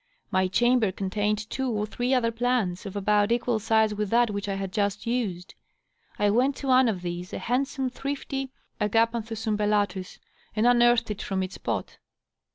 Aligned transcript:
My 0.31 0.47
chamber 0.47 0.91
contained 0.91 1.47
two 1.51 1.69
or 1.69 1.85
three 1.85 2.11
other 2.11 2.31
plants, 2.31 2.87
of 2.87 2.95
about 2.95 3.31
equal 3.31 3.59
size 3.59 3.93
with 3.93 4.09
that 4.09 4.31
which 4.31 4.49
I 4.49 4.55
had 4.55 4.71
just 4.71 5.05
used. 5.05 5.53
I 6.17 6.31
went 6.31 6.55
to 6.55 6.67
one 6.69 6.87
of 6.89 7.03
these, 7.03 7.33
a 7.33 7.37
handsome, 7.37 7.87
thrifty 7.87 8.49
AgapanJthus 8.79 9.45
umbeUatuSf 9.55 10.17
and 10.55 10.65
unearthed 10.65 11.11
it 11.11 11.21
from 11.21 11.43
its 11.43 11.59
pot. 11.59 11.99